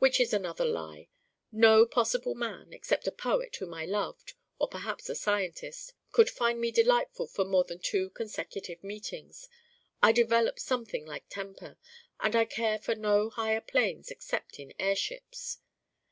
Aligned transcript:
Which 0.00 0.18
is 0.18 0.32
another 0.32 0.64
lie. 0.64 1.06
No 1.52 1.86
possible 1.86 2.34
man 2.34 2.72
(except 2.72 3.06
a 3.06 3.12
Poet 3.12 3.54
whom 3.54 3.72
I 3.72 3.86
loved 3.86 4.34
or 4.58 4.66
perhaps 4.66 5.08
a 5.08 5.14
scientist) 5.14 5.92
could 6.10 6.28
find 6.28 6.60
me 6.60 6.72
delightful 6.72 7.28
for 7.28 7.44
more 7.44 7.62
than 7.62 7.78
two 7.78 8.10
consecutive 8.10 8.82
meetings 8.82 9.48
I 10.02 10.10
develop 10.10 10.58
something 10.58 11.06
like 11.06 11.28
temper 11.28 11.78
and 12.18 12.34
I 12.34 12.46
care 12.46 12.80
for 12.80 12.96
no 12.96 13.30
higher 13.30 13.60
planes 13.60 14.10
except 14.10 14.58
in 14.58 14.74
airships. 14.80 15.58